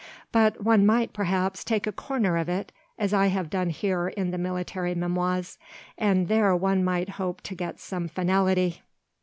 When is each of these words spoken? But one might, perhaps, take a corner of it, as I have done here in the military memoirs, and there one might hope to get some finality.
But 0.31 0.63
one 0.63 0.83
might, 0.83 1.13
perhaps, 1.13 1.63
take 1.63 1.85
a 1.85 1.91
corner 1.91 2.35
of 2.35 2.49
it, 2.49 2.71
as 2.97 3.13
I 3.13 3.27
have 3.27 3.51
done 3.51 3.69
here 3.69 4.07
in 4.07 4.31
the 4.31 4.39
military 4.39 4.95
memoirs, 4.95 5.59
and 5.95 6.27
there 6.27 6.55
one 6.55 6.83
might 6.83 7.09
hope 7.21 7.41
to 7.41 7.53
get 7.53 7.79
some 7.79 8.07
finality. 8.07 8.81